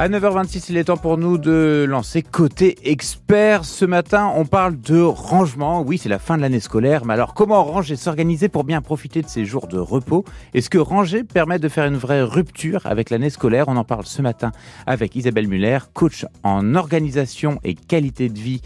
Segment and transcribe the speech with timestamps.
[0.00, 3.66] À 9h26, il est temps pour nous de lancer Côté Expert.
[3.66, 5.82] Ce matin, on parle de rangement.
[5.82, 9.20] Oui, c'est la fin de l'année scolaire, mais alors comment ranger, s'organiser pour bien profiter
[9.20, 10.24] de ces jours de repos?
[10.54, 13.68] Est-ce que ranger permet de faire une vraie rupture avec l'année scolaire?
[13.68, 14.52] On en parle ce matin
[14.86, 18.62] avec Isabelle Muller, coach en organisation et qualité de vie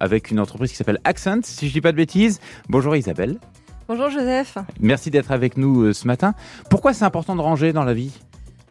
[0.00, 2.40] avec une entreprise qui s'appelle Accent, si je dis pas de bêtises.
[2.70, 3.38] Bonjour Isabelle.
[3.86, 4.56] Bonjour Joseph.
[4.80, 6.32] Merci d'être avec nous euh, ce matin.
[6.70, 8.18] Pourquoi c'est important de ranger dans la vie?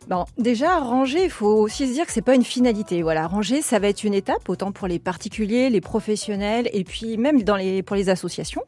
[0.08, 3.02] Bon, déjà, ranger, il faut aussi se dire que c'est pas une finalité.
[3.04, 7.18] Voilà, ranger, ça va être une étape, autant pour les particuliers, les professionnels, et puis
[7.18, 8.62] même dans les, pour les associations.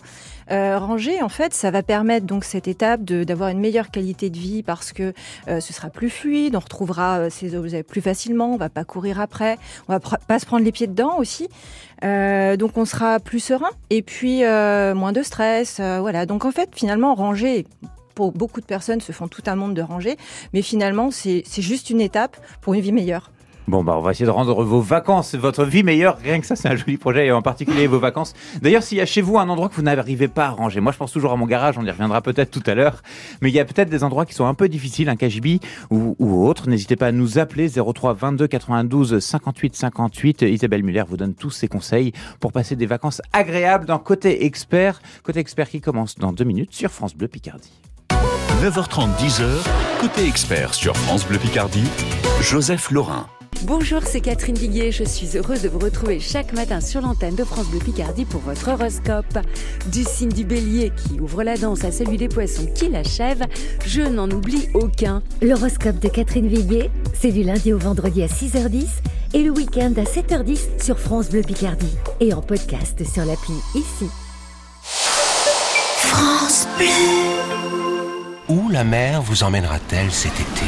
[0.51, 4.37] Euh, ranger, en fait, ça va permettre donc cette étape d'avoir une meilleure qualité de
[4.37, 5.13] vie parce que
[5.47, 8.83] euh, ce sera plus fluide, on retrouvera euh, ces objets plus facilement, on va pas
[8.83, 11.47] courir après, on va pas se prendre les pieds dedans aussi.
[12.03, 15.79] Euh, donc on sera plus serein et puis euh, moins de stress.
[15.79, 16.25] Euh, voilà.
[16.25, 17.65] Donc en fait, finalement, ranger,
[18.19, 20.17] beaucoup de personnes se font tout un monde de rangées,
[20.53, 23.31] mais finalement c'est juste une étape pour une vie meilleure.
[23.69, 26.17] Bon, bah, on va essayer de rendre vos vacances, votre vie meilleure.
[26.23, 28.33] Rien que ça, c'est un joli projet, et en particulier vos vacances.
[28.63, 30.91] D'ailleurs, s'il y a chez vous un endroit que vous n'arrivez pas à ranger, moi
[30.91, 33.03] je pense toujours à mon garage, on y reviendra peut-être tout à l'heure,
[33.41, 35.59] mais il y a peut-être des endroits qui sont un peu difficiles, un KGB
[35.91, 36.67] ou, ou autre.
[36.67, 40.41] N'hésitez pas à nous appeler 03 22 92 58 58.
[40.41, 44.99] Isabelle Muller vous donne tous ses conseils pour passer des vacances agréables dans Côté Expert.
[45.21, 47.79] Côté Expert qui commence dans deux minutes sur France Bleu Picardie.
[48.61, 49.45] 9h30, 10h,
[50.01, 51.87] côté expert sur France Bleu Picardie,
[52.41, 53.25] Joseph Laurin.
[53.61, 54.91] Bonjour, c'est Catherine Viguier.
[54.91, 58.41] Je suis heureuse de vous retrouver chaque matin sur l'antenne de France Bleu Picardie pour
[58.41, 59.39] votre horoscope.
[59.93, 63.43] Du signe du bélier qui ouvre la danse à celui des poissons qui l'achève,
[63.85, 65.23] je n'en oublie aucun.
[65.41, 68.87] L'horoscope de Catherine Viguier, c'est du lundi au vendredi à 6h10
[69.35, 74.09] et le week-end à 7h10 sur France Bleu Picardie et en podcast sur l'appli ici.
[76.01, 77.58] France Bleu.
[78.49, 80.65] Où la mer vous emmènera-t-elle cet été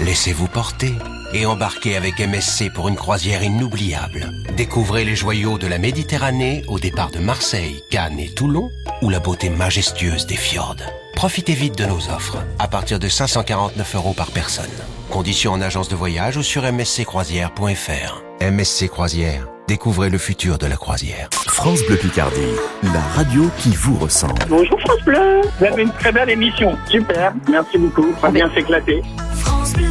[0.00, 0.94] Laissez-vous porter
[1.34, 4.30] et embarquez avec MSC pour une croisière inoubliable.
[4.56, 8.70] Découvrez les joyaux de la Méditerranée au départ de Marseille, Cannes et Toulon
[9.02, 10.76] ou la beauté majestueuse des fjords.
[11.14, 14.64] Profitez vite de nos offres à partir de 549 euros par personne.
[15.10, 18.22] Conditions en agence de voyage ou sur msccroisière.fr.
[18.40, 21.28] MSC Croisière, découvrez le futur de la croisière.
[21.46, 24.40] France Bleu Picardie, la radio qui vous ressemble.
[24.48, 26.74] Bonjour France Bleu, vous avez une très belle émission.
[26.86, 29.02] Super, merci beaucoup, on va bien s'éclater.
[29.34, 29.84] France Bleu.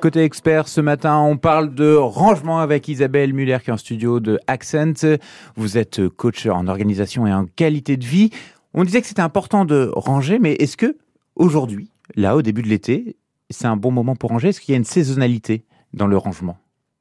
[0.00, 4.18] Côté expert, ce matin, on parle de rangement avec Isabelle Muller qui est en studio
[4.18, 5.16] de Accent.
[5.54, 8.30] Vous êtes coach en organisation et en qualité de vie.
[8.74, 10.96] On disait que c'était important de ranger, mais est-ce que
[11.36, 13.16] aujourd'hui, là, au début de l'été,
[13.50, 14.48] c'est un bon moment pour ranger?
[14.48, 15.64] Est-ce qu'il y a une saisonnalité
[15.94, 16.58] dans le rangement?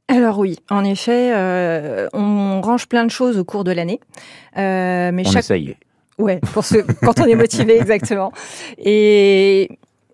[0.08, 4.00] Alors oui, en effet, euh, on range plein de choses au cours de l'année.
[4.58, 5.44] Euh, mais On chaque...
[5.44, 5.76] essaye.
[6.18, 6.78] Ouais, pour ce...
[7.04, 8.32] quand on est motivé, exactement.
[8.78, 9.70] Et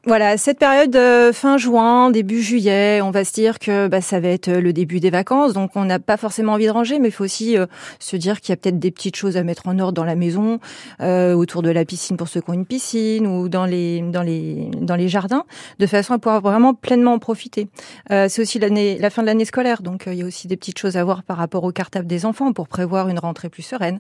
[0.06, 4.20] voilà, cette période euh, fin juin, début juillet, on va se dire que bah, ça
[4.20, 7.10] va être le début des vacances, donc on n'a pas forcément envie de ranger, mais
[7.10, 7.68] il faut aussi euh,
[8.00, 10.16] se dire qu'il y a peut-être des petites choses à mettre en ordre dans la
[10.16, 10.60] maison,
[11.02, 14.24] euh, autour de la piscine pour ceux qui ont une piscine ou dans les dans
[14.24, 15.46] les dans les jardins,
[15.78, 17.68] de façon à pouvoir vraiment pleinement en profiter.
[18.10, 20.58] Euh, c'est aussi la fin de l'année scolaire, donc euh, il y a aussi des
[20.58, 23.62] petites choses à voir par rapport au cartable des enfants pour prévoir une rentrée plus
[23.62, 24.00] sereine.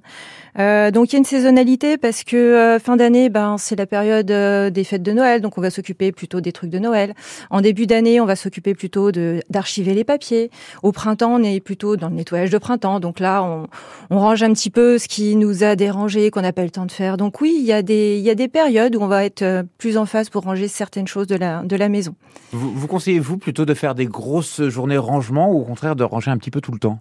[0.57, 3.85] Euh, donc il y a une saisonnalité parce que euh, fin d'année, ben c'est la
[3.85, 7.13] période euh, des fêtes de Noël, donc on va s'occuper plutôt des trucs de Noël.
[7.50, 10.50] En début d'année, on va s'occuper plutôt d'archiver les papiers.
[10.84, 13.00] Au printemps, on est plutôt dans le nettoyage de printemps.
[13.00, 13.68] Donc là, on,
[14.09, 16.85] on range un petit peu ce qui nous a dérangé, qu'on n'a pas le temps
[16.85, 17.18] de faire.
[17.18, 19.41] Donc oui, il y a des il y a des périodes où on va être
[19.41, 22.16] euh, plus en phase pour ranger certaines choses de la de la maison.
[22.51, 26.31] Vous, vous conseillez-vous plutôt de faire des grosses journées rangement ou au contraire de ranger
[26.31, 27.00] un petit peu tout le temps?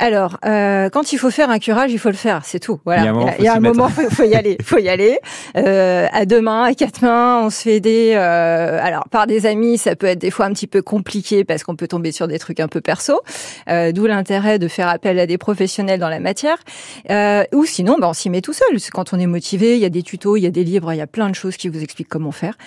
[0.00, 2.80] Alors, euh, quand il faut faire un curage, il faut le faire, c'est tout.
[2.84, 3.12] Voilà.
[3.38, 5.18] Il y a un moment, il faut y aller, faut y aller.
[5.56, 8.12] Euh, à deux mains, à quatre mains, on se fait aider.
[8.16, 11.62] Euh, alors, par des amis, ça peut être des fois un petit peu compliqué parce
[11.62, 13.20] qu'on peut tomber sur des trucs un peu perso.
[13.68, 16.58] Euh, D'où l'intérêt de faire appel à des professionnels dans la matière.
[17.10, 18.80] Euh, ou sinon, ben, on s'y met tout seul.
[18.80, 20.92] C'est Quand on est motivé, il y a des tutos, il y a des livres,
[20.92, 22.58] il y a plein de choses qui vous expliquent comment faire.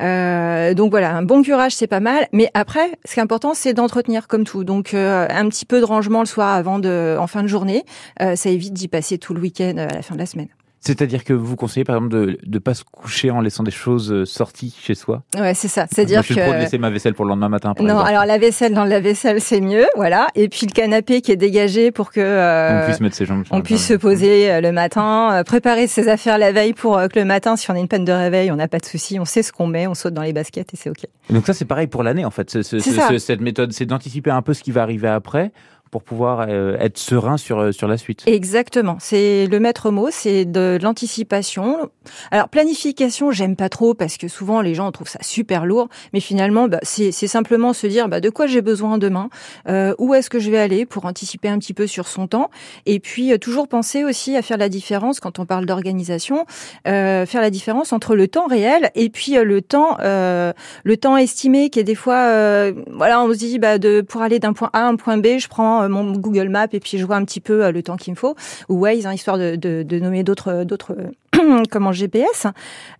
[0.00, 2.28] Euh, donc voilà, un bon curage, c'est pas mal.
[2.32, 4.64] Mais après, ce qui est important, c'est d'entretenir comme tout.
[4.64, 7.84] Donc euh, un petit peu de rangement le soir avant de, en fin de journée,
[8.22, 10.48] euh, ça évite d'y passer tout le week-end euh, à la fin de la semaine.
[10.86, 14.12] C'est-à-dire que vous conseillez par exemple de ne pas se coucher en laissant des choses
[14.12, 15.86] euh, sorties chez soi Ouais, c'est ça.
[15.90, 17.72] C'est-à-dire je suis pro de que laisser ma vaisselle pour le lendemain matin.
[17.72, 18.10] Par non, exemple.
[18.10, 20.26] alors la vaisselle dans le lave-vaisselle, c'est mieux, voilà.
[20.34, 23.44] Et puis le canapé qui est dégagé pour que euh, on puisse mettre ses jambes.
[23.50, 27.56] on puisse se poser le matin, préparer ses affaires la veille pour que le matin,
[27.56, 29.52] si on a une peine de réveil, on n'a pas de souci, on sait ce
[29.52, 31.06] qu'on met, on saute dans les baskets et c'est ok.
[31.30, 32.50] Donc ça c'est pareil pour l'année en fait.
[32.50, 35.50] Ce- ce- ce- cette méthode, c'est d'anticiper un peu ce qui va arriver après
[35.94, 38.24] pour pouvoir euh, être serein sur, euh, sur la suite.
[38.26, 38.96] Exactement.
[38.98, 41.88] C'est le maître mot, c'est de l'anticipation.
[42.30, 46.20] Alors, planification, j'aime pas trop parce que souvent les gens trouvent ça super lourd, mais
[46.20, 49.28] finalement, bah, c'est simplement se dire bah, de quoi j'ai besoin demain,
[49.68, 52.50] euh, où est-ce que je vais aller pour anticiper un petit peu sur son temps,
[52.86, 56.46] et puis euh, toujours penser aussi à faire la différence quand on parle d'organisation,
[56.86, 60.52] euh, faire la différence entre le temps réel et puis euh, le temps, euh,
[60.84, 64.22] le temps estimé qui est des fois, euh, voilà, on se dit bah, de pour
[64.22, 66.98] aller d'un point A à un point B, je prends mon Google Maps et puis
[66.98, 68.34] je vois un petit peu le temps qu'il me faut,
[68.68, 70.96] ou Waze, hein, histoire de, de, de nommer d'autres d'autres
[71.70, 72.46] comment GPS.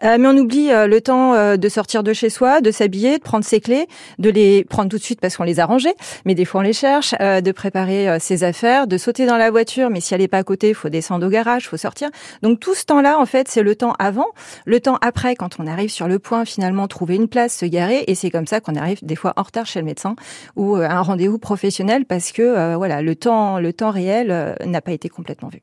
[0.02, 3.19] Euh, mais on oublie euh, le temps euh, de sortir de chez soi, de s'habiller,
[3.19, 3.87] de prendre ses clés,
[4.19, 5.94] de les prendre tout de suite parce qu'on les a rangées,
[6.25, 9.91] mais des fois on les cherche, de préparer ses affaires, de sauter dans la voiture,
[9.91, 12.11] mais si elle est pas à côté, il faut descendre au garage, faut sortir.
[12.43, 14.26] Donc tout ce temps-là, en fait, c'est le temps avant,
[14.64, 18.05] le temps après, quand on arrive sur le point, finalement, trouver une place, se garer,
[18.06, 20.17] et c'est comme ça qu'on arrive des fois en retard chez le médecin
[20.56, 24.93] ou à un rendez-vous professionnel parce que voilà, le temps, le temps réel n'a pas
[24.93, 25.61] été complètement vu.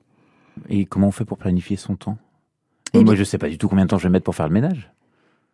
[0.69, 2.17] Et comment on fait pour planifier son temps?
[2.93, 4.53] Moi, je sais pas du tout combien de temps je vais mettre pour faire le
[4.53, 4.91] ménage.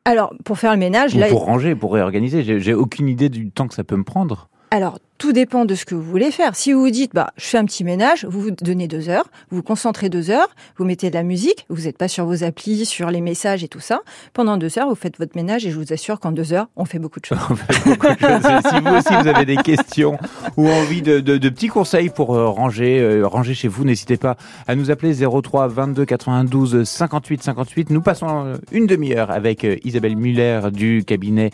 [0.06, 2.60] Alors, pour faire le ménage, Ou là, pour ranger, pour réorganiser.
[2.60, 4.50] J'ai aucune idée du temps que ça peut me prendre.
[4.69, 6.55] Alors, tout dépend de ce que vous voulez faire.
[6.55, 9.27] Si vous vous dites, bah, je fais un petit ménage, vous vous donnez deux heures,
[9.49, 12.43] vous vous concentrez deux heures, vous mettez de la musique, vous n'êtes pas sur vos
[12.43, 14.01] applis, sur les messages et tout ça.
[14.33, 16.83] Pendant deux heures, vous faites votre ménage et je vous assure qu'en deux heures, on
[16.85, 17.37] fait beaucoup de choses.
[17.85, 18.61] Beaucoup de choses.
[18.69, 20.19] si vous aussi vous avez des questions
[20.57, 24.17] ou envie de, de- de petits conseils pour euh, ranger, euh, ranger chez vous, n'hésitez
[24.17, 24.35] pas
[24.67, 27.89] à nous appeler 03 22 92 58 58.
[27.89, 31.51] Nous passons euh, une demi-heure avec Isabelle Muller du cabinet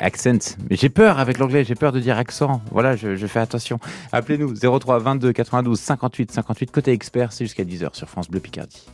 [0.00, 0.56] Accent.
[0.68, 2.60] Mais j'ai peur avec l'anglais, j'ai peur de dire accent.
[2.70, 3.78] Voilà, je, je fais attention.
[4.12, 6.70] Appelez-nous 03 22 92 58 58.
[6.70, 8.84] Côté expert, c'est jusqu'à 10h sur France Bleu Picardie.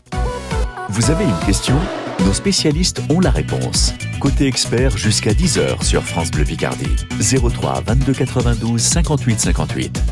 [0.91, 1.77] Vous avez une question?
[2.27, 3.95] Nos spécialistes ont la réponse.
[4.21, 6.97] Côté expert jusqu'à 10h sur France Bleu Picardie.
[7.21, 10.03] 03 22 92 58 58.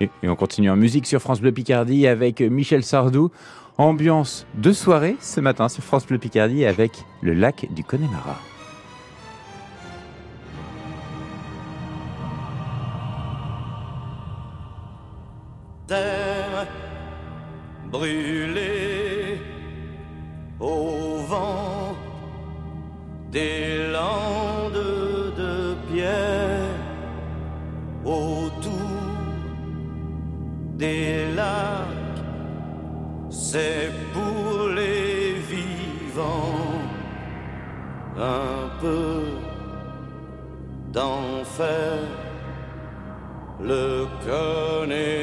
[0.00, 3.30] Et, et on continue en musique sur France Bleu Picardie avec Michel Sardou.
[3.78, 6.92] Ambiance de soirée ce matin sur France Bleu Picardie avec
[7.22, 8.38] le lac du Connemara.
[15.86, 16.66] Terre
[17.90, 19.40] brûlée
[20.58, 21.94] au vent
[23.30, 26.74] des landes de pierre
[28.04, 28.72] autour
[30.76, 32.22] des lacs.
[33.30, 36.80] C'est pour les vivants
[38.16, 39.24] un peu
[40.92, 41.98] d'enfer.
[43.60, 45.13] Le Connemara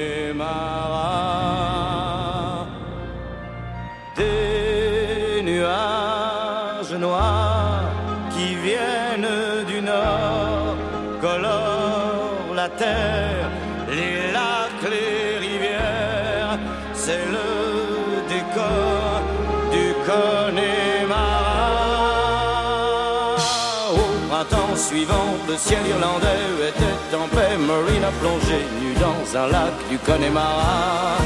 [17.11, 17.49] c'est le
[18.35, 19.21] décor
[19.75, 21.45] du Connemara.
[23.93, 27.57] Au printemps suivant, le ciel irlandais était en paix.
[27.57, 31.17] Marine a plongé nu dans un lac du Connemara.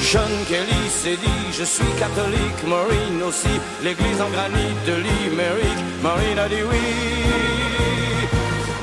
[0.00, 3.54] Sean Kelly s'est dit je suis catholique, Maureen aussi,
[3.84, 7.61] l'église en granit de Limerick, Maureen a dit oui.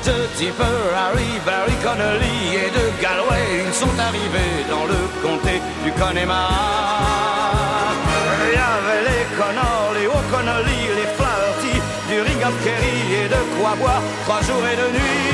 [0.02, 0.64] De Tipper,
[0.96, 7.92] Harry, Barry Connolly et de Galway, ils sont arrivés dans le comté du Connemara.
[8.46, 11.74] Il y avait les Connors, les O'Connolly, les Flaherty,
[12.08, 15.28] du Ring of Kerry et de quoi boire trois jours et deux nuits.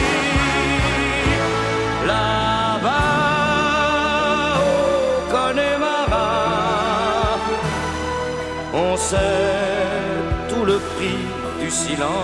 [2.09, 3.05] Là-bas
[4.67, 4.69] au
[5.31, 6.29] Connemara,
[8.75, 11.21] on sait tout le prix
[11.61, 12.17] du silence.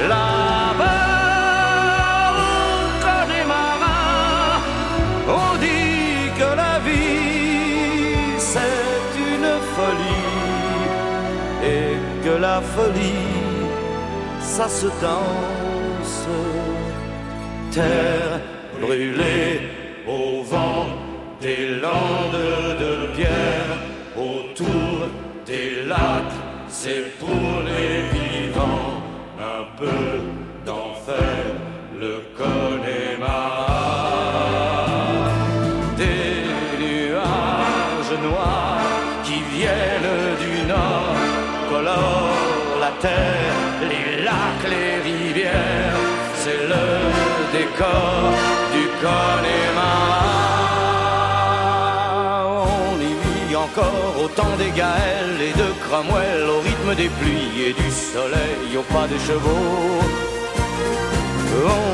[0.00, 0.84] Là-bas
[2.36, 4.00] au Connemara,
[5.28, 10.32] on dit que la vie c'est une folie
[11.64, 13.34] et que la folie
[14.40, 16.28] ça se danse.
[17.70, 18.40] Terre
[18.80, 19.60] brûlée
[20.06, 20.86] au vent
[21.40, 22.42] des landes
[22.82, 23.72] de pierre
[24.16, 25.08] autour
[25.46, 27.43] des lacs, c'est pour
[30.66, 31.44] d'enfer,
[32.00, 33.74] le Connemara.
[35.96, 38.90] Des nuages noirs
[39.24, 41.16] qui viennent du nord
[41.70, 43.56] colorent la terre,
[43.90, 46.00] les lacs, les rivières,
[46.42, 46.84] c'est le
[47.56, 48.43] décor
[53.64, 58.76] encore au temps des Gaëls et de Cromwell, au rythme des pluies et du soleil,
[58.76, 60.00] au pas des chevaux.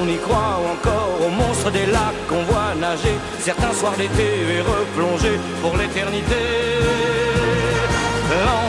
[0.00, 4.60] On y croit encore aux monstres des lacs qu'on voit nager certains soirs d'été et
[4.60, 6.42] replonger pour l'éternité.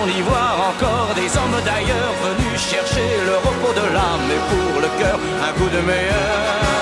[0.03, 4.81] On y voit encore des hommes d'ailleurs venus chercher le repos de l'âme et pour
[4.81, 6.80] le cœur un coup de meilleur.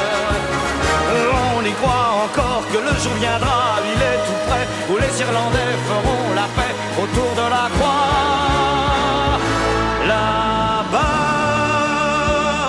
[1.82, 6.48] Croit encore que le jour viendra, il est tout près, où les Irlandais feront la
[6.58, 9.38] paix autour de la croix.
[10.12, 11.06] Là-bas,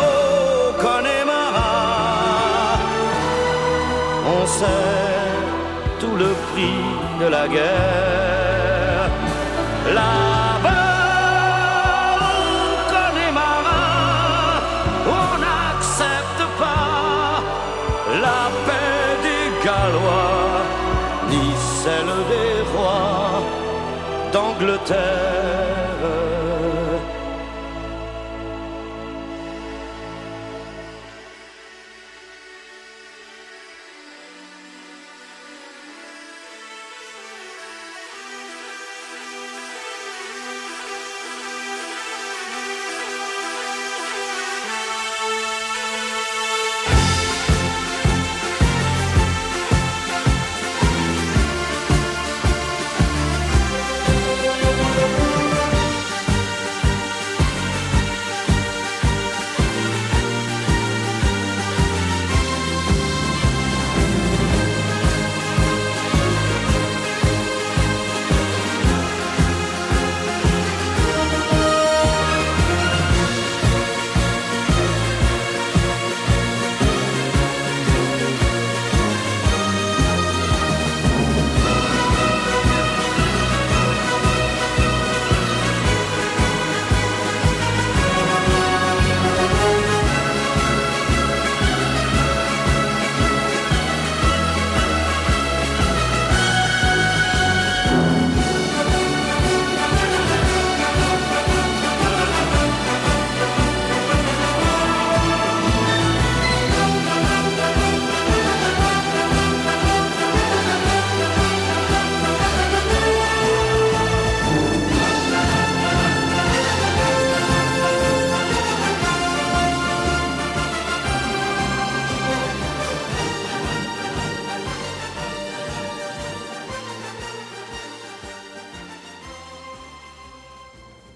[0.07, 1.75] au Connemara,
[4.27, 5.27] on sait
[5.99, 6.83] tout le prix
[7.21, 9.11] de la guerre.
[9.95, 10.20] Là-bas,
[24.71, 25.20] l'Angleterre.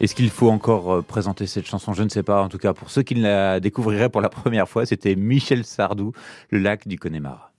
[0.04, 1.94] Est-ce qu'il faut encore euh, présenter cette chanson?
[1.94, 2.42] Je ne sais pas.
[2.42, 6.12] En tout cas, pour ceux qui la découvriraient pour la première fois, c'était Michel Sardou,
[6.50, 7.53] Le lac du Connemara.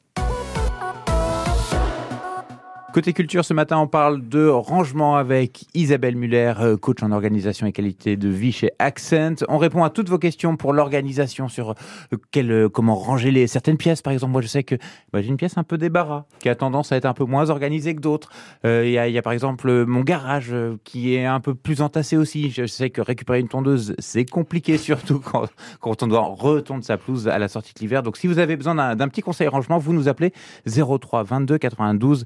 [2.95, 7.67] Côté culture, ce matin, on parle de rangement avec Isabelle Muller, euh, coach en organisation
[7.67, 9.43] et qualité de vie chez Accent.
[9.49, 13.47] On répond à toutes vos questions pour l'organisation sur euh, quel, euh, comment ranger les
[13.47, 14.01] certaines pièces.
[14.01, 14.75] Par exemple, moi, je sais que
[15.11, 17.49] bah, j'ai une pièce un peu débarras qui a tendance à être un peu moins
[17.49, 18.29] organisée que d'autres.
[18.63, 22.15] Il y, a, y a par exemple mon garage qui est un peu plus entassé
[22.15, 22.49] aussi.
[22.49, 25.49] Je sais que récupérer une tondeuse, c'est compliqué, surtout quand,
[25.81, 28.03] quand on doit retondre sa pelouse à la sortie de l'hiver.
[28.03, 30.31] Donc, si vous avez besoin d'un petit conseil rangement, vous nous appelez
[30.65, 32.23] 03 22 92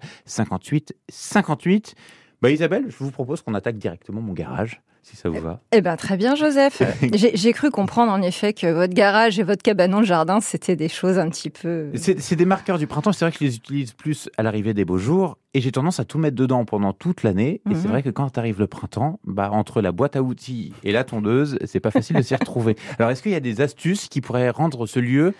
[0.60, 1.96] 58 58.
[2.42, 5.60] Bah, Isabelle, je vous propose qu'on attaque directement mon garage, si ça vous va.
[5.74, 6.82] Eh ben très bien, Joseph.
[7.14, 10.88] J'ai cru comprendre en effet que votre garage et votre cabanon de jardin, c'était des
[10.88, 11.90] choses un petit peu.
[11.96, 13.12] C'est c'est des marqueurs du printemps.
[13.12, 15.38] C'est vrai que je les utilise plus à l'arrivée des beaux jours.
[15.54, 17.62] Et j'ai tendance à tout mettre dedans pendant toute l'année.
[17.70, 17.90] Et c'est Mhm.
[17.92, 21.58] vrai que quand arrive le printemps, bah, entre la boîte à outils et la tondeuse,
[21.66, 22.76] c'est pas facile de s'y retrouver.
[23.00, 25.34] Alors, est-ce qu'il y a des astuces qui pourraient rendre ce lieu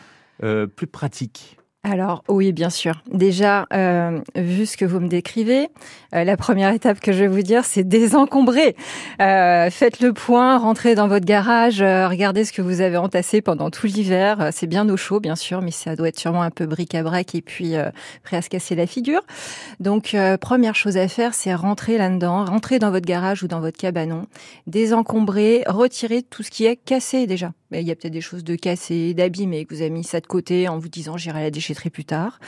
[0.44, 1.59] euh, plus pratique?
[1.84, 3.02] Alors oui, bien sûr.
[3.10, 5.70] Déjà, euh, vu ce que vous me décrivez,
[6.14, 8.76] euh, la première étape que je vais vous dire, c'est désencombrer.
[9.22, 13.42] Euh, faites le point, rentrez dans votre garage, euh, regardez ce que vous avez entassé
[13.42, 14.42] pendant tout l'hiver.
[14.42, 17.34] Euh, C'est bien au chaud, bien sûr, mais ça doit être sûrement un peu bric-à-brac
[17.34, 17.90] et puis euh,
[18.24, 19.22] prêt à se casser la figure.
[19.80, 23.78] Donc, première chose à faire, c'est rentrer là-dedans, rentrer dans votre garage ou dans votre
[23.78, 24.26] cabanon,
[24.68, 27.52] désencombrer, retirer tout ce qui est cassé déjà.
[27.72, 30.28] Il y a peut-être des choses de cassées, d'abîmées, que vous avez mis ça de
[30.28, 32.40] côté en vous disant j'irai la déchetterie plus tard.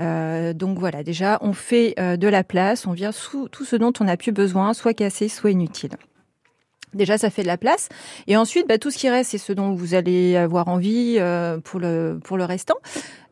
[0.00, 3.76] Euh, donc voilà, déjà, on fait euh, de la place, on vient sous tout ce
[3.76, 5.90] dont on n'a plus besoin, soit cassé, soit inutile.
[6.94, 7.88] Déjà, ça fait de la place.
[8.26, 11.58] Et ensuite, bah, tout ce qui reste, c'est ce dont vous allez avoir envie euh,
[11.58, 12.76] pour, le, pour le restant.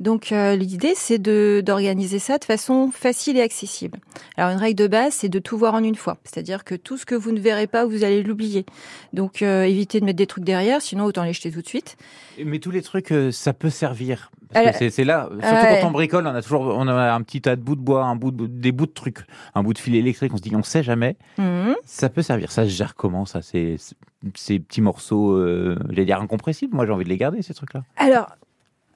[0.01, 3.99] Donc, euh, l'idée, c'est de d'organiser ça de façon facile et accessible.
[4.37, 6.17] Alors, une règle de base, c'est de tout voir en une fois.
[6.25, 8.65] C'est-à-dire que tout ce que vous ne verrez pas, vous allez l'oublier.
[9.13, 11.97] Donc, euh, évitez de mettre des trucs derrière, sinon autant les jeter tout de suite.
[12.43, 14.31] Mais tous les trucs, euh, ça peut servir.
[14.53, 15.79] C'est- là, surtout ouais.
[15.81, 18.05] quand on bricole, on a toujours on a un petit tas de bouts de bois,
[18.05, 19.19] un bout de- des bouts de trucs,
[19.55, 21.17] un bout de fil électrique, on se dit on sait jamais.
[21.39, 21.75] Mhm.
[21.85, 22.51] Ça peut servir.
[22.53, 23.77] Ça se gère comment ça ces,
[24.35, 26.75] ces petits morceaux, euh, j'allais dire incompressibles.
[26.75, 27.83] Moi j'ai envie de les garder ces trucs-là.
[27.97, 28.27] Alors,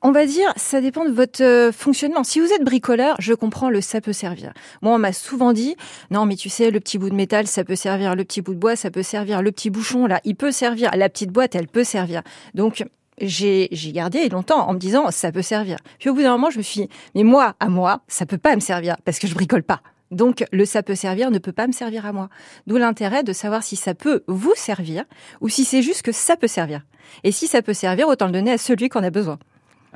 [0.06, 2.24] on va dire, ça dépend de votre euh, fonctionnement.
[2.24, 4.52] Si vous êtes bricoleur, je comprends le ça peut servir.
[4.82, 5.76] Moi, on m'a souvent dit,
[6.10, 8.52] non, mais tu sais, le petit bout de métal, ça peut servir, le petit bout
[8.52, 11.54] de bois, ça peut servir, le petit bouchon, là, il peut servir, la petite boîte,
[11.54, 12.20] elle peut servir.
[12.52, 12.84] Donc,
[13.20, 15.76] j'ai gardé longtemps en me disant, ça peut servir.
[15.98, 18.38] Puis au bout d'un moment, je me suis dit, mais moi, à moi, ça peut
[18.38, 19.80] pas me servir parce que je bricole pas.
[20.10, 22.28] Donc, le ça peut servir ne peut pas me servir à moi.
[22.66, 25.04] D'où l'intérêt de savoir si ça peut vous servir
[25.40, 26.82] ou si c'est juste que ça peut servir.
[27.24, 29.38] Et si ça peut servir, autant le donner à celui qu'on a besoin.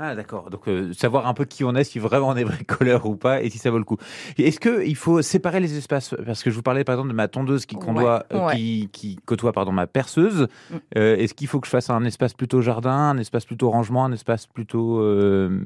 [0.00, 3.04] Ah d'accord, donc euh, savoir un peu qui on est, si vraiment on est bricoleur
[3.10, 3.96] ou pas, et si ça vaut le coup.
[4.38, 6.14] Est-ce que il faut séparer les espaces?
[6.24, 8.54] Parce que je vous parlais par exemple de ma tondeuse qui, condoit, Ouais, ouais.
[8.54, 10.46] qui, qui côtoie pardon ma perceuse.
[10.70, 10.76] Mm.
[10.98, 14.04] Euh, Est-ce qu'il faut que je fasse un espace plutôt jardin, un espace plutôt rangement,
[14.04, 15.60] un espace plutôt euh,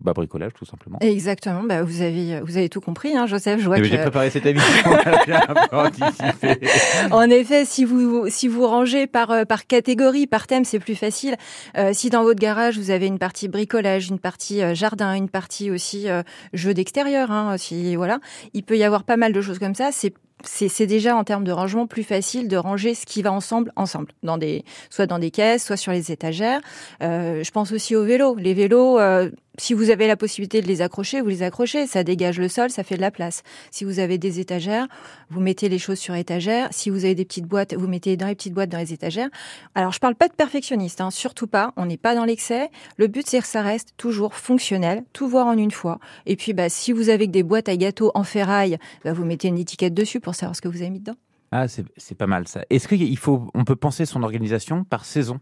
[0.00, 0.98] bah, bricolage tout simplement?
[1.02, 1.62] Exactement.
[1.64, 3.60] Bah, vous avez, vous avez tout compris, hein, Joseph.
[3.60, 4.90] Je vois Eh ben, J'ai que, préparé cette émission,
[5.26, 5.34] j'ai
[7.10, 10.94] en effet, si vous, si vous rangez par, euh, par catégorie, par thème, c'est plus
[10.94, 11.36] facile.
[11.76, 13.73] Euh, si dans votre garage, vous avez une partie bricolage,
[14.08, 17.56] une partie euh, jardin, une partie aussi euh, jeu d'extérieur, hein,
[17.96, 18.20] voilà,
[18.52, 19.90] il peut y avoir pas mal de choses comme ça.
[19.92, 20.14] C'est
[20.44, 24.12] c'est déjà en termes de rangement plus facile de ranger ce qui va ensemble, ensemble,
[24.22, 26.60] dans des, soit dans des caisses, soit sur les étagères.
[27.02, 28.36] Euh, je pense aussi aux vélos.
[28.36, 31.86] Les vélos, euh, si vous avez la possibilité de les accrocher, vous les accrochez.
[31.86, 33.42] Ça dégage le sol, ça fait de la place.
[33.70, 34.88] Si vous avez des étagères,
[35.30, 36.68] vous mettez les choses sur étagères.
[36.72, 39.28] Si vous avez des petites boîtes, vous mettez dans les petites boîtes dans les étagères.
[39.74, 41.72] Alors, je parle pas de perfectionniste, hein, surtout pas.
[41.76, 42.70] On n'est pas dans l'excès.
[42.96, 45.98] Le but, c'est que ça reste toujours fonctionnel, tout voir en une fois.
[46.26, 49.24] Et puis, bah, si vous avez que des boîtes à gâteaux en ferraille, bah, vous
[49.24, 51.16] mettez une étiquette dessus pour savoir ce que vous avez mis dedans.
[51.52, 52.64] Ah, c'est pas mal ça.
[52.70, 55.40] Est-ce qu'il faut, on peut penser son organisation par saison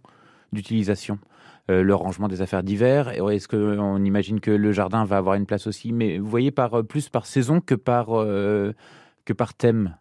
[0.52, 1.18] d'utilisation
[1.70, 3.08] Euh, le rangement des affaires d'hiver?
[3.30, 5.92] Est-ce qu'on imagine que le jardin va avoir une place aussi?
[5.92, 8.74] Mais vous voyez par, euh, plus par saison que par, euh,
[9.24, 9.96] que par thème?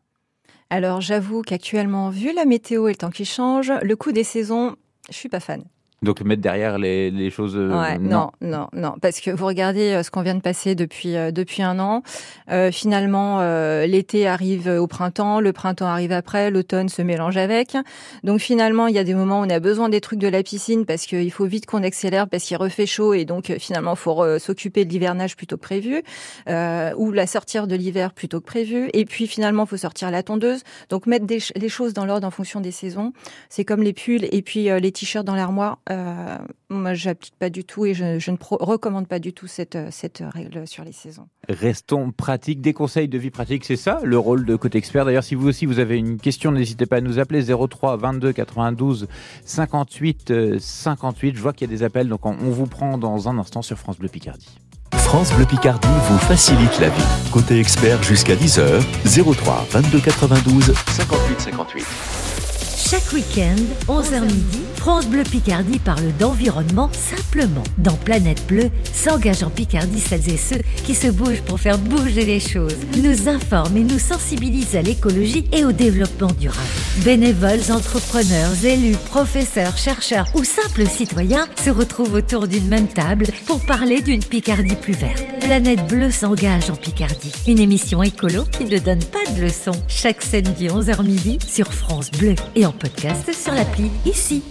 [0.71, 4.75] Alors, j'avoue qu'actuellement, vu la météo et le temps qui change, le coup des saisons,
[5.09, 5.63] je suis pas fan.
[6.03, 7.55] Donc mettre derrière les, les choses.
[7.55, 10.73] euh, Ouais, non, non, non, parce que vous regardez euh, ce qu'on vient de passer
[10.73, 12.01] depuis euh, depuis un an.
[12.49, 17.77] Euh, finalement, euh, l'été arrive au printemps, le printemps arrive après, l'automne se mélange avec.
[18.23, 20.41] Donc finalement, il y a des moments où on a besoin des trucs de la
[20.41, 24.39] piscine parce qu'il faut vite qu'on accélère parce qu'il refait chaud et donc finalement, faut
[24.39, 26.01] s'occuper de l'hivernage plutôt que prévu,
[26.49, 28.89] euh, ou la sortir de l'hiver plutôt que prévu.
[28.93, 30.63] Et puis finalement, faut sortir la tondeuse.
[30.89, 33.13] Donc mettre des les choses dans l'ordre en fonction des saisons.
[33.49, 35.77] C'est comme les pulls et puis les t-shirts dans l'armoire.
[35.91, 36.37] Euh,
[36.69, 39.87] moi, j'applique pas du tout et je, je ne recommande pas du tout cette, euh,
[39.91, 41.27] cette règle sur les saisons.
[41.49, 45.03] Restons pratiques, des conseils de vie pratique, c'est ça le rôle de côté expert.
[45.03, 48.31] D'ailleurs, si vous aussi vous avez une question, n'hésitez pas à nous appeler 03 22
[48.31, 49.07] 92
[49.43, 51.35] 58 euh, 58.
[51.35, 53.61] Je vois qu'il y a des appels, donc on, on vous prend dans un instant
[53.61, 54.57] sur France Bleu Picardie.
[54.93, 57.03] France Bleu Picardie vous facilite la vie.
[57.31, 58.81] Côté expert jusqu'à 10h,
[59.35, 61.85] 03 22 92 58 58.
[62.91, 63.55] Chaque week-end,
[63.87, 67.61] 11h midi, France Bleu Picardie parle d'environnement simplement.
[67.77, 72.25] Dans Planète Bleue, s'engagent en Picardie celles et ceux qui se bougent pour faire bouger
[72.25, 76.67] les choses, nous informent et nous sensibilisent à l'écologie et au développement durable.
[77.05, 83.63] Bénévoles, entrepreneurs, élus, professeurs, chercheurs ou simples citoyens se retrouvent autour d'une même table pour
[83.63, 85.23] parler d'une Picardie plus verte.
[85.41, 87.31] Planète Bleue s'engage en Picardie.
[87.47, 89.79] Une émission écolo qui ne donne pas de leçons.
[89.87, 94.41] Chaque samedi 11h midi sur France Bleu et en podcast sur l'appli ici.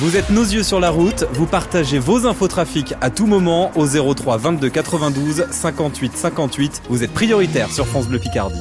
[0.00, 3.86] Vous êtes nos yeux sur la route, vous partagez vos infotrafics à tout moment au
[3.86, 6.82] 03 22 92 58 58.
[6.88, 8.58] Vous êtes prioritaire sur France Bleu Picardie.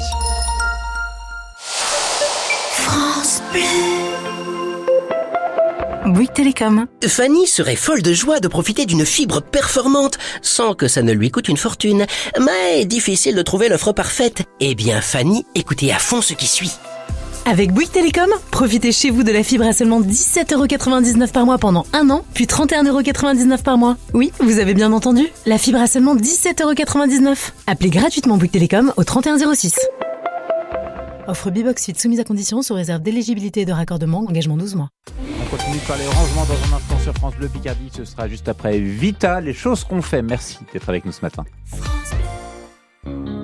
[6.06, 6.86] Bouygues Télécom.
[7.08, 11.32] Fanny serait folle de joie de profiter d'une fibre performante sans que ça ne lui
[11.32, 12.06] coûte une fortune.
[12.40, 14.44] Mais difficile de trouver l'offre parfaite.
[14.60, 16.74] Eh bien Fanny, écoutez à fond ce qui suit.
[17.46, 21.86] Avec Bouygues Télécom, profitez chez vous de la fibre à seulement 17,99€ par mois pendant
[21.92, 23.98] un an, puis 31,99€ par mois.
[24.14, 27.52] Oui, vous avez bien entendu, la fibre à seulement 17,99€.
[27.68, 29.76] Appelez gratuitement Bouygues Télécom au 3106.
[31.28, 34.90] Offre Bibox Suite soumise à condition sous réserve d'éligibilité et de raccordement, engagement 12 mois.
[35.20, 37.90] On continue de parler rangement dans un instant sur France Bleu Picardie.
[37.94, 40.22] Ce sera juste après Vita, les choses qu'on fait.
[40.22, 41.44] Merci d'être avec nous ce matin.
[43.04, 43.43] Comme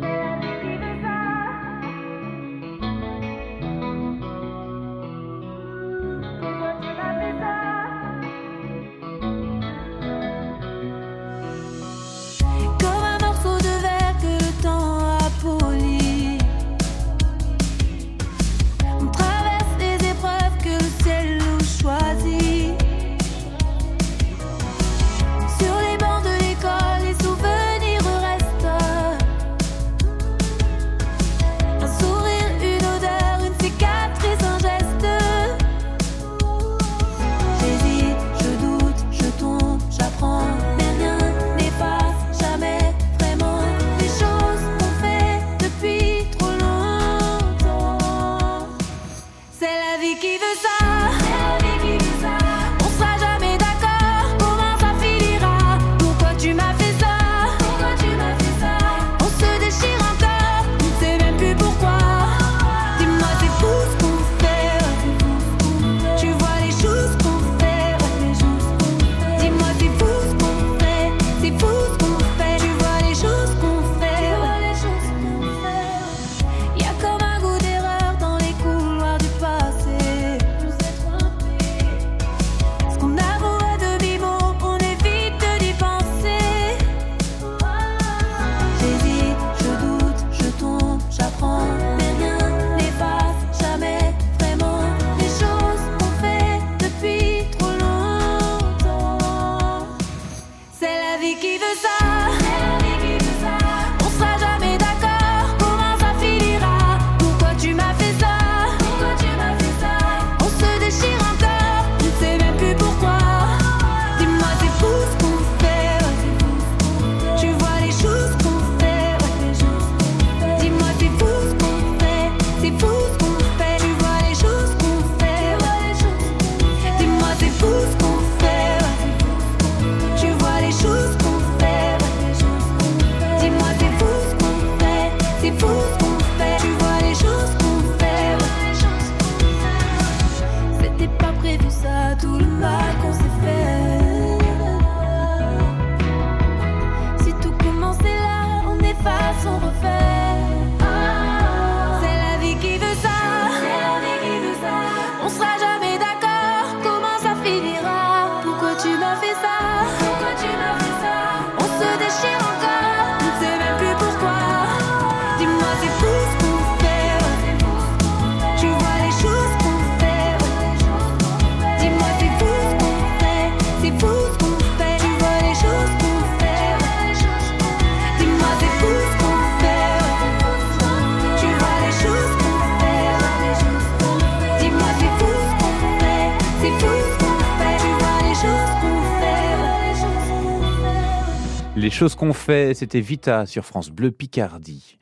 [192.00, 194.98] choses qu'on fait, c'était Vita sur France Bleu Picardie.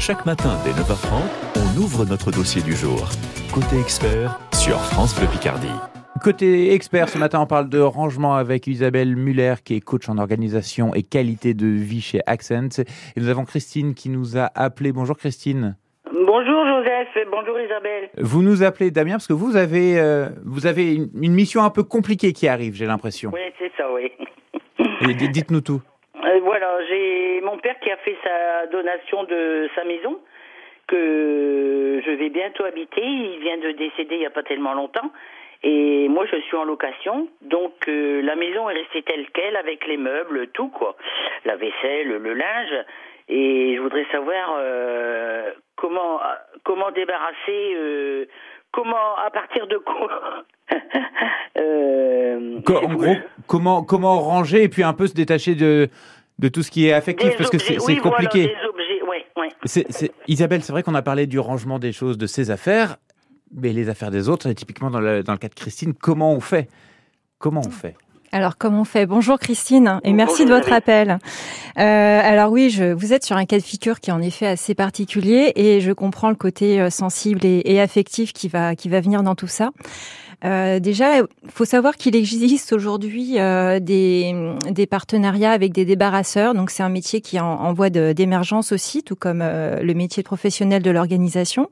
[0.00, 1.20] Chaque matin dès 9h30,
[1.56, 3.06] on ouvre notre dossier du jour.
[3.52, 5.68] Côté expert sur France Bleu Picardie.
[6.22, 10.16] Côté expert, ce matin, on parle de rangement avec Isabelle Muller, qui est coach en
[10.16, 12.78] organisation et qualité de vie chez Accent.
[12.78, 14.92] Et nous avons Christine qui nous a appelé.
[14.92, 15.76] Bonjour Christine.
[16.06, 18.08] Bonjour Joseph, bonjour Isabelle.
[18.16, 21.68] Vous nous appelez Damien parce que vous avez, euh, vous avez une, une mission un
[21.68, 23.32] peu compliquée qui arrive, j'ai l'impression.
[23.34, 24.10] Oui, c'est ça, oui.
[25.30, 25.82] Dites-nous tout.
[27.52, 30.18] Mon père qui a fait sa donation de sa maison,
[30.86, 33.02] que je vais bientôt habiter.
[33.04, 35.12] Il vient de décéder il n'y a pas tellement longtemps.
[35.62, 37.28] Et moi, je suis en location.
[37.42, 40.96] Donc, euh, la maison est restée telle qu'elle, avec les meubles, tout, quoi.
[41.44, 42.86] La vaisselle, le linge.
[43.28, 46.20] Et je voudrais savoir euh, comment,
[46.64, 48.24] comment débarrasser, euh,
[48.72, 50.44] comment, à partir de quoi
[51.58, 55.90] en gros, comment, comment ranger et puis un peu se détacher de,
[56.42, 58.52] de tout ce qui est affectif Des parce que c'est oui, compliqué.
[59.34, 62.50] Voilà, des objets, Isabelle, c'est vrai qu'on a parlé du rangement des choses, de ses
[62.50, 62.96] affaires,
[63.54, 66.32] mais les affaires des autres, et typiquement dans le, dans le cas de Christine, comment
[66.32, 66.68] on fait?
[67.38, 67.94] Comment on fait?
[68.34, 69.04] Alors, comment on fait?
[69.04, 71.18] Bonjour Christine et merci de votre appel.
[71.78, 74.46] Euh, alors oui, je, vous êtes sur un cas de figure qui est en effet
[74.46, 78.88] assez particulier et je comprends le côté euh, sensible et, et affectif qui va qui
[78.88, 79.70] va venir dans tout ça.
[80.44, 84.34] Euh, déjà, il faut savoir qu'il existe aujourd'hui euh, des,
[84.70, 86.54] des partenariats avec des débarrasseurs.
[86.54, 89.94] Donc, c'est un métier qui est en, en voie d'émergence aussi, tout comme euh, le
[89.94, 91.68] métier professionnel de l'organisation.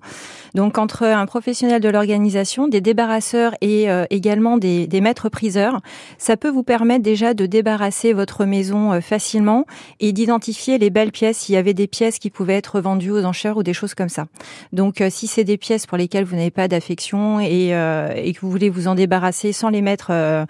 [0.55, 5.81] Donc, entre un professionnel de l'organisation, des débarrasseurs et euh, également des, des maîtres priseurs,
[6.19, 9.67] ça peut vous permettre déjà de débarrasser votre maison euh, facilement
[9.99, 13.25] et d'identifier les belles pièces s'il y avait des pièces qui pouvaient être vendues aux
[13.25, 14.27] enchères ou des choses comme ça.
[14.73, 18.41] Donc, euh, si c'est des pièces pour lesquelles vous n'avez pas d'affection et, et que
[18.41, 20.45] vous vous en débarrasser sans les mettre, euh,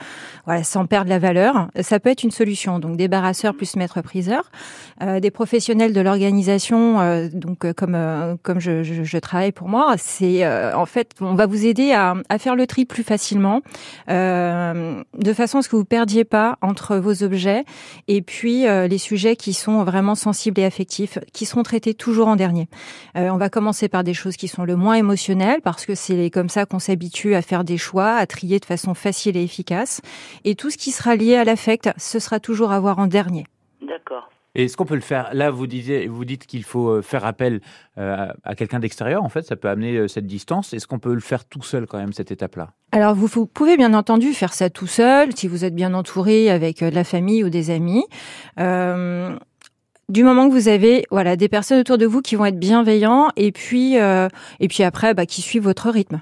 [0.47, 2.79] voilà, sans perdre la valeur, ça peut être une solution.
[2.79, 4.51] Donc, débarrasseur plus maître priseur,
[5.03, 7.97] Euh, des professionnels de l'organisation, euh, donc comme
[8.43, 12.55] comme je, travaille pour moi, c'est en fait, on va vous aider à, à faire
[12.55, 13.63] le tri plus facilement,
[14.09, 17.65] de façon à ce que vous perdiez pas entre vos objets
[18.09, 22.37] et puis les sujets qui sont vraiment sensibles et affectifs, qui seront traités toujours en
[22.37, 22.69] dernier.
[23.15, 26.49] On va commencer par des choses qui sont le moins émotionnelles parce que c'est comme
[26.49, 30.01] ça qu'on s'habitue à faire des choix, à trier de façon facile et efficace.
[30.45, 33.47] Et tout ce qui sera lié à l'affect, ce sera toujours à voir en dernier.
[33.87, 34.29] D'accord.
[34.57, 35.31] Et est-ce qu'on peut le faire?
[35.33, 37.61] Là, vous, disiez, vous dites qu'il faut euh, faire appel
[37.99, 40.75] euh, à quelqu'un d'extérieur, en fait, ça peut amener euh, cette distance.
[40.75, 42.71] Est-ce qu'on peut le faire tout seul, quand même, cette étape-là?
[42.91, 46.51] Alors, vous, vous pouvez bien entendu faire ça tout seul, si vous êtes bien entouré
[46.51, 48.05] avec euh, de la famille ou des amis.
[48.59, 49.37] Euh,
[50.11, 53.29] du moment que vous avez voilà des personnes autour de vous qui vont être bienveillants
[53.37, 56.21] et puis euh, et puis après bah, qui suivent votre rythme.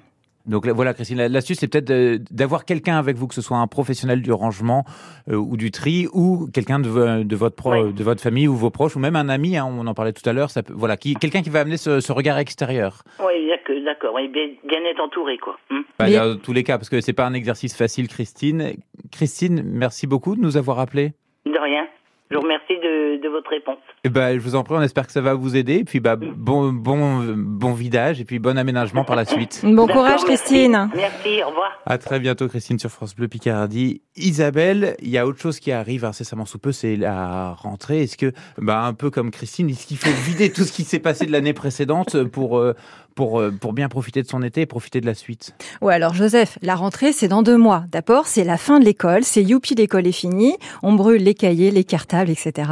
[0.49, 1.93] Donc là, voilà, Christine, la- l'astuce, c'est peut-être
[2.33, 4.85] d'avoir quelqu'un avec vous, que ce soit un professionnel du rangement
[5.31, 8.55] euh, ou du tri, ou quelqu'un de, vo- de, votre pro- de votre famille ou
[8.57, 10.73] vos proches, ou même un ami, hein, on en parlait tout à l'heure, ça peut-
[10.77, 13.03] voilà, qui, quelqu'un qui va amener ce, ce regard extérieur.
[13.21, 14.15] Oui, d'accord, d'accord.
[14.15, 15.57] Oui, bien, bien être entouré, quoi.
[15.71, 15.81] Hmm.
[15.99, 18.73] Bah, Dans tous les cas, parce que c'est pas un exercice facile, Christine.
[19.13, 21.13] Christine, merci beaucoup de nous avoir appelés.
[21.47, 21.87] De rien.
[22.31, 23.79] Je vous remercie de, de votre réponse.
[24.05, 25.77] Eh ben, je vous en prie, on espère que ça va vous aider.
[25.77, 29.63] Et puis, bah, bon, bon, bon vidage et puis bon aménagement par la suite.
[29.65, 30.27] Bon courage merci.
[30.27, 30.91] Christine.
[30.95, 31.81] Merci, au revoir.
[31.87, 34.03] À très bientôt, Christine, sur France Bleu Picardie.
[34.17, 38.03] Isabelle, il y a autre chose qui arrive incessamment sous peu, c'est la rentrée.
[38.03, 40.99] Est-ce que, bah, un peu comme Christine, est-ce qu'il faut vider tout ce qui s'est
[40.99, 42.75] passé de l'année précédente pour, euh,
[43.19, 45.53] pour, euh, pour bien profiter de son été et profiter de la suite
[45.83, 47.83] Ouais, alors Joseph, la rentrée, c'est dans deux mois.
[47.91, 51.73] D'abord, c'est la fin de l'école, c'est youpi, l'école est finie, on brûle les cahiers,
[51.73, 52.71] les cartables, etc.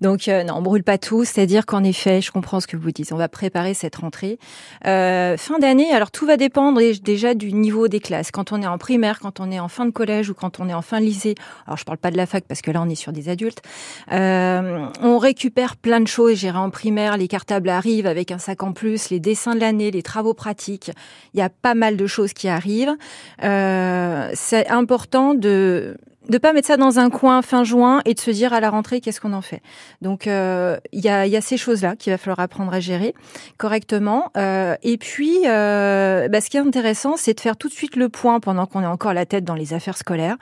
[0.00, 2.90] Donc, euh, non, on brûle pas tout, c'est-à-dire qu'en effet, je comprends ce que vous
[2.90, 4.38] dites, on va préparer cette rentrée.
[4.86, 8.30] Euh, fin d'année, alors tout va dépendre déjà du niveau des classes.
[8.30, 10.70] Quand on est en primaire, quand on est en fin de collège ou quand on
[10.70, 11.34] est en fin de lycée,
[11.66, 13.60] alors je parle pas de la fac parce que là, on est sur des adultes,
[14.10, 16.36] on récupère plein de choses.
[16.36, 19.81] J'irai en primaire, les cartables arrivent avec un sac en plus, les dessins de l'année,
[19.90, 20.90] les travaux pratiques.
[21.34, 22.94] Il y a pas mal de choses qui arrivent.
[23.42, 25.96] Euh, c'est important de
[26.28, 28.70] de pas mettre ça dans un coin fin juin et de se dire à la
[28.70, 29.60] rentrée qu'est-ce qu'on en fait?
[30.00, 33.14] Donc euh, il y, a, y a ces choses-là qu'il va falloir apprendre à gérer
[33.56, 34.30] correctement.
[34.36, 37.96] Euh, et puis euh, bah, ce qui est intéressant, c'est de faire tout de suite
[37.96, 40.36] le point pendant qu'on est encore la tête dans les affaires scolaires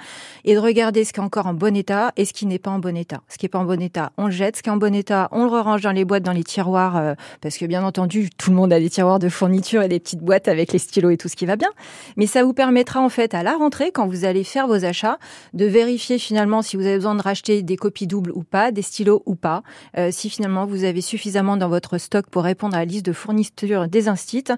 [0.45, 2.71] et de regarder ce qui est encore en bon état et ce qui n'est pas
[2.71, 3.23] en bon état.
[3.29, 4.57] Ce qui est pas en bon état, on le jette.
[4.57, 6.97] Ce qui est en bon état, on le range dans les boîtes, dans les tiroirs,
[6.97, 10.01] euh, parce que bien entendu tout le monde a des tiroirs de fourniture et des
[10.01, 11.71] petites boîtes avec les stylos et tout ce qui va bien.
[12.17, 15.19] Mais ça vous permettra en fait à la rentrée, quand vous allez faire vos achats,
[15.55, 18.83] de vérifier finalement si vous avez besoin de racheter des copies doubles ou pas, des
[18.83, 19.63] stylos ou pas,
[19.97, 23.13] euh, si finalement vous avez suffisamment dans votre stock pour répondre à la liste de
[23.13, 24.53] fournitures des instituts,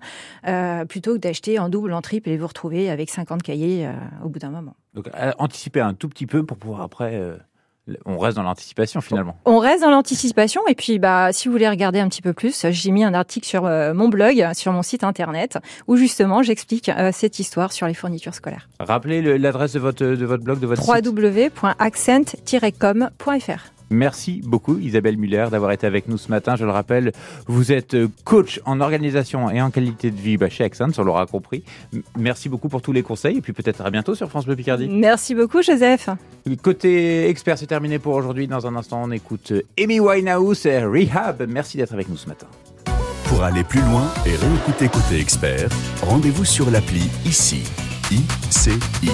[0.46, 3.92] euh, plutôt que d'acheter en double, en triple et vous retrouver avec 50 cahiers euh,
[4.24, 4.74] au bout d'un moment.
[4.94, 7.18] Donc, anticiper un tout petit peu pour pouvoir après.
[8.06, 9.36] On reste dans l'anticipation finalement.
[9.44, 12.66] On reste dans l'anticipation et puis bah si vous voulez regarder un petit peu plus,
[12.70, 16.88] j'ai mis un article sur euh, mon blog, sur mon site internet où justement j'explique
[16.88, 18.68] euh, cette histoire sur les fournitures scolaires.
[18.78, 21.06] Rappelez le- l'adresse de votre, de votre blog, de votre site.
[21.06, 23.72] www.accent-com.fr.
[23.92, 26.56] Merci beaucoup Isabelle Muller d'avoir été avec nous ce matin.
[26.56, 27.12] Je le rappelle,
[27.46, 31.26] vous êtes coach en organisation et en qualité de vie bah, chez Accent, on l'aura
[31.26, 31.62] compris.
[32.18, 34.88] Merci beaucoup pour tous les conseils et puis peut-être à bientôt sur France Bleu Picardie.
[34.88, 36.08] Merci beaucoup Joseph.
[36.62, 38.46] Côté expert, c'est terminé pour aujourd'hui.
[38.46, 41.46] Dans un instant, on écoute Amy Winehouse et Rehab.
[41.48, 42.46] Merci d'être avec nous ce matin.
[43.26, 45.68] Pour aller plus loin et réécouter Côté Expert,
[46.02, 47.62] rendez-vous sur l'appli ICI.
[48.10, 49.10] ICI.